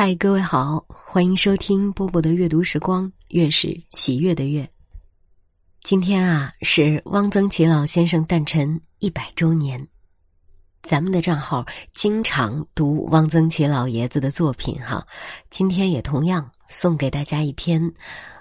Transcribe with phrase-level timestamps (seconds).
[0.00, 4.64] 嗨，各位好，欢迎收听波波的阅读时光，月是喜悦的月。
[5.82, 9.76] 今天啊，是汪曾祺老先生诞辰一百周年。
[10.82, 15.04] 咱们的账号经常读汪曾祺老爷子的作品哈，
[15.50, 17.92] 今天也同样送给大家一篇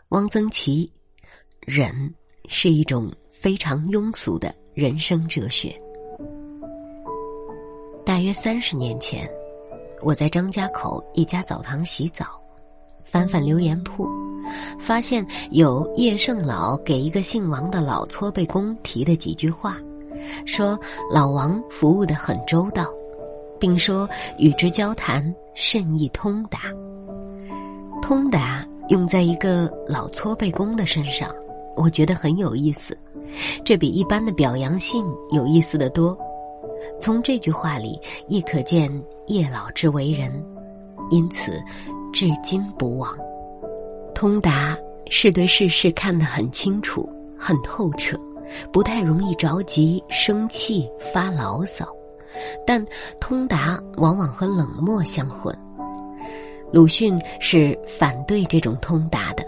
[0.09, 0.93] 汪曾祺。
[1.61, 2.13] 忍
[2.47, 5.75] 是一种非常庸俗的人生哲学。
[8.05, 9.27] 大约三十年前。
[10.02, 12.25] 我在张家口一家澡堂洗澡，
[13.01, 14.07] 翻翻留言簿，
[14.79, 19.78] 发现有叶圣老给一个姓王的老搓背工提的几句话，
[20.46, 20.79] 说
[21.11, 22.86] 老王服务的很周到，
[23.60, 24.07] 并说
[24.38, 26.60] 与之交谈甚易通达。
[28.02, 31.33] 通达用在一个老搓背工的身上，
[31.75, 32.97] 我觉得很有意思，
[33.66, 36.17] 这比一般的表扬信有意思的多。
[37.00, 38.92] 从这句话里亦可见
[39.28, 40.31] 叶老之为人，
[41.09, 41.52] 因此
[42.11, 43.16] 至今不忘。
[44.14, 44.77] 通达
[45.09, 48.19] 是对世事看得很清楚、很透彻，
[48.73, 51.88] 不太容易着急、生气、发牢骚。
[52.66, 52.86] 但
[53.19, 55.58] 通达往往和冷漠相混。
[56.73, 59.46] 鲁迅是反对这种通达的。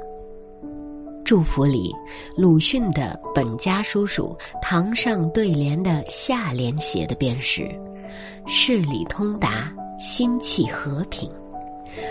[1.30, 1.96] 祝福里，
[2.36, 7.70] 鲁迅的本家叔叔堂上对联的下联写的便是
[8.48, 11.30] “事理通达，心气和平”。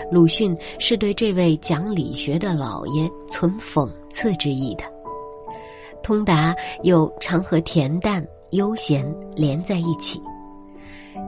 [0.09, 4.85] 鲁迅是对这位讲理学的老爷存讽刺之意的。
[6.01, 10.21] 通达又常和恬淡悠闲连在一起。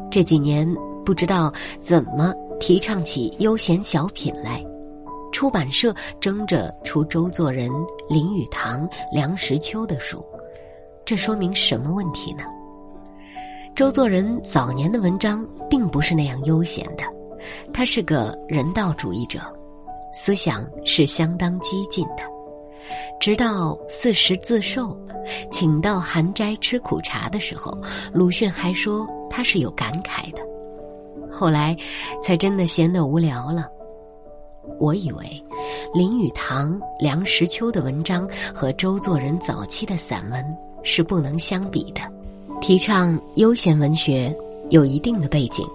[0.09, 0.65] 这几年
[1.03, 4.65] 不知道怎么提倡起悠闲小品来。
[5.41, 7.67] 出版社争着出周作人、
[8.07, 10.23] 林语堂、梁实秋的书，
[11.03, 12.43] 这说明什么问题呢？
[13.75, 17.03] 周作人早年的文章并不是那样悠闲的，
[17.73, 19.39] 他是个人道主义者，
[20.13, 22.21] 思想是相当激进的。
[23.19, 24.95] 直到四十自寿，
[25.49, 27.75] 请到寒斋吃苦茶的时候，
[28.13, 30.43] 鲁迅还说他是有感慨的。
[31.31, 31.75] 后来，
[32.21, 33.67] 才真的闲得无聊了。
[34.79, 35.43] 我以为，
[35.93, 40.43] 林语堂、梁实秋的文章和周作人早期的散文
[40.83, 42.01] 是不能相比的。
[42.59, 44.35] 提倡悠闲文学
[44.69, 45.67] 有一定的背景，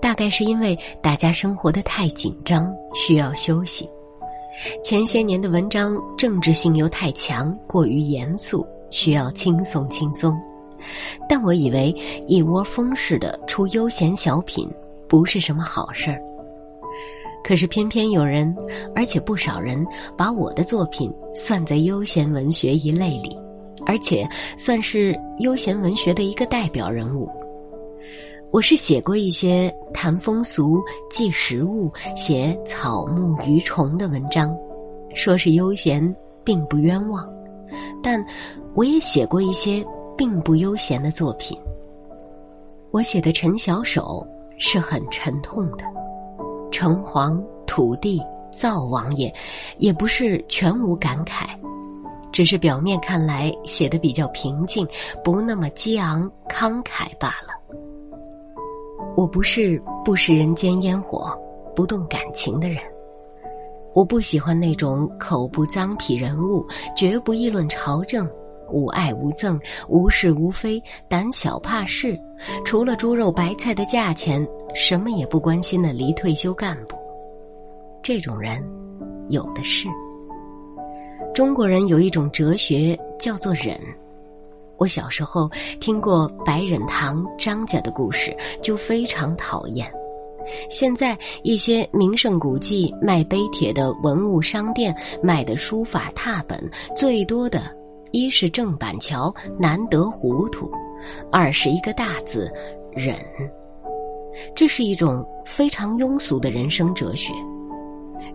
[0.00, 3.88] 大概是因为大家生活的太紧张，需要休息。
[4.82, 10.36] 前些年的文章政治性又太强，过于严肃，需要轻松轻松。
[11.28, 11.94] 但我以为
[12.26, 14.68] 一窝蜂似的出悠闲小品
[15.06, 16.20] 不是什么好事儿。
[17.50, 18.56] 可是偏偏有人，
[18.94, 19.84] 而且不少人，
[20.16, 23.36] 把我的作品算在悠闲文学一类里，
[23.84, 24.24] 而且
[24.56, 27.28] 算是悠闲文学的一个代表人物。
[28.52, 30.80] 我是写过一些谈风俗、
[31.10, 34.56] 记实物、写草木鱼虫的文章，
[35.12, 36.00] 说是悠闲，
[36.44, 37.28] 并不冤枉。
[38.00, 38.24] 但
[38.76, 39.84] 我也写过一些
[40.16, 41.58] 并不悠闲的作品。
[42.92, 44.24] 我写的陈小手
[44.56, 45.99] 是很沉痛的。
[46.80, 48.18] 城隍、土地、
[48.50, 49.30] 灶王爷，
[49.76, 51.44] 也不是全无感慨，
[52.32, 54.88] 只是表面看来写的比较平静，
[55.22, 57.52] 不那么激昂慷慨罢了。
[59.14, 61.38] 我不是不食人间烟火、
[61.76, 62.82] 不动感情的人，
[63.94, 66.66] 我不喜欢那种口不脏痞人物，
[66.96, 68.26] 绝不议论朝政，
[68.70, 72.18] 无爱无憎，无是无非，胆小怕事，
[72.64, 74.46] 除了猪肉白菜的价钱。
[74.72, 76.96] 什么也不关心的离退休干部，
[78.04, 78.64] 这种人
[79.28, 79.88] 有的是。
[81.34, 83.76] 中国人有一种哲学叫做忍。
[84.76, 85.50] 我小时候
[85.80, 88.32] 听过白忍堂张家的故事，
[88.62, 89.92] 就非常讨厌。
[90.70, 97.62] 现在一些名胜古迹、卖碑帖的文物商店卖的书法拓本，最多的
[98.12, 100.70] 一是郑板桥难得糊涂，
[101.30, 102.50] 二是一个大字
[102.92, 103.14] 忍。
[104.54, 107.32] 这是一种非常庸俗的人生哲学。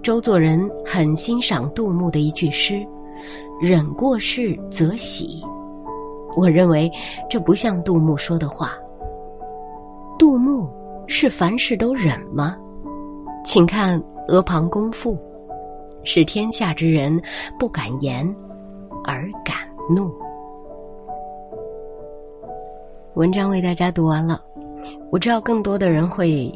[0.03, 2.85] 周作人很欣赏杜牧的一句诗
[3.61, 5.41] ：“忍过事则喜。”
[6.35, 6.91] 我认为
[7.29, 8.73] 这不像杜牧说的话。
[10.19, 10.69] 杜牧
[11.07, 12.57] 是凡事都忍吗？
[13.43, 15.15] 请看《阿房宫赋》，
[16.03, 17.19] 使天下之人
[17.57, 18.35] 不敢言，
[19.05, 19.55] 而敢
[19.95, 20.11] 怒。
[23.13, 24.43] 文章为大家读完了。
[25.11, 26.51] 我知道更多的人会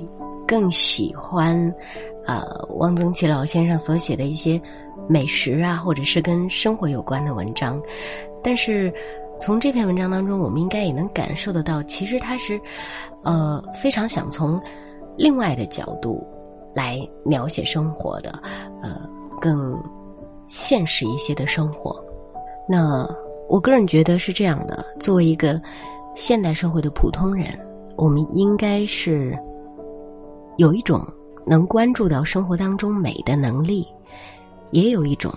[0.47, 1.55] 更喜欢，
[2.25, 2.43] 呃，
[2.75, 4.59] 汪曾祺老先生所写的一些
[5.07, 7.81] 美食啊，或者是跟生活有关的文章。
[8.43, 8.93] 但是
[9.39, 12.59] 从这篇文章当中，我们应该也能感受得到，其实他是，
[13.23, 14.61] 呃，非常想从
[15.15, 16.25] 另外的角度
[16.75, 18.31] 来描写生活的，
[18.81, 19.09] 呃，
[19.39, 19.81] 更
[20.45, 22.03] 现实一些的生活。
[22.71, 23.03] 那
[23.47, 25.59] 我个人觉得是这样的：作为一个
[26.15, 27.47] 现代社会的普通人，
[27.97, 29.35] 我们应该是
[30.57, 31.01] 有一种
[31.47, 33.87] 能关注到生活当中美的能力，
[34.69, 35.33] 也有一种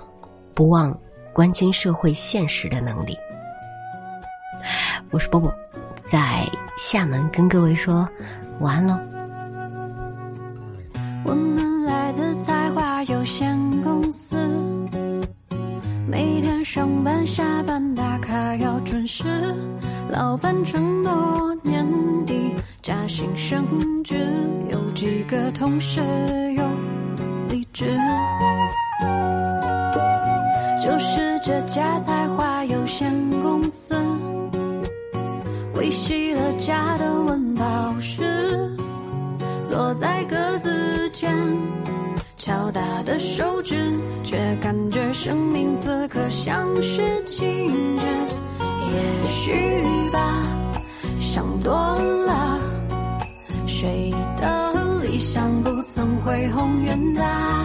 [0.52, 0.94] 不忘
[1.32, 3.16] 关心社会现实的能力。
[5.10, 5.50] 我是波波，
[6.10, 6.46] 在
[6.76, 8.06] 厦门跟各位说
[8.60, 8.94] 晚安喽。
[11.24, 11.71] 我们
[16.12, 19.24] 每天上班下班打卡要准时，
[20.10, 21.86] 老板承诺年
[22.26, 23.64] 底加薪升
[24.04, 24.14] 职，
[24.68, 26.02] 有几个同事
[26.54, 26.62] 又
[27.48, 27.98] 离职，
[30.82, 33.10] 就是这家才华有限
[33.40, 33.94] 公司。
[35.74, 38.76] 维系了家的温饱时，
[39.66, 41.34] 坐在格子间，
[42.44, 43.76] 敲打的手指，
[44.24, 48.04] 却感觉生命此刻像是静止。
[48.90, 50.42] 也许吧，
[51.20, 52.58] 想多了。
[53.64, 54.74] 谁的
[55.04, 57.64] 理想不曾恢宏远大？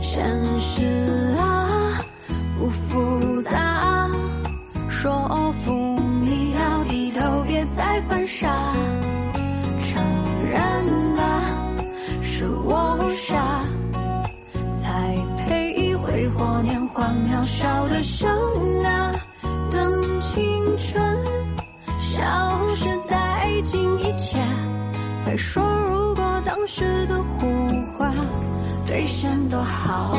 [0.00, 0.20] 现
[0.58, 1.96] 实啊，
[2.58, 3.15] 不负
[17.96, 18.28] 的生
[18.84, 19.10] 啊！
[19.70, 21.18] 等青春
[21.98, 24.36] 消失殆尽一切，
[25.24, 27.46] 才说如果当时的胡
[27.96, 28.12] 话
[28.86, 30.14] 兑现多好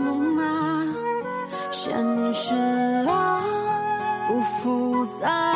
[0.00, 0.84] 梦啊？
[1.70, 1.92] 现
[2.34, 2.54] 实
[3.08, 3.42] 啊，
[4.26, 5.54] 不复杂。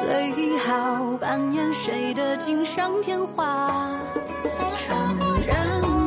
[0.00, 3.90] 最好扮演谁的锦上添花？
[4.76, 4.96] 承
[5.44, 6.05] 认。